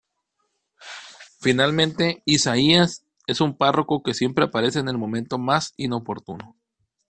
[1.41, 6.55] Finalmente, "Isaías" es un párroco que siempre aparece en el momento más inoportuno.